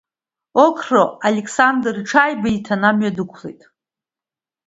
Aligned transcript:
Оқро-Алеқсандр 0.65 1.95
иҽааибиҭан 2.01 2.81
амҩа 2.89 3.11
дықәлеит. 3.15 3.61